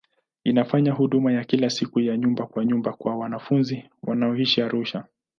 [0.43, 5.03] Inafanya huduma ya kila siku ya nyumba kwa nyumba kwa wanafunzi wanaoishi Arusha.